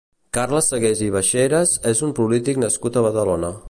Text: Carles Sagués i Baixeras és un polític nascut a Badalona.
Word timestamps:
Carles 0.37 0.69
Sagués 0.73 1.03
i 1.09 1.11
Baixeras 1.17 1.77
és 1.93 2.05
un 2.09 2.17
polític 2.23 2.63
nascut 2.67 2.97
a 3.03 3.09
Badalona. 3.11 3.59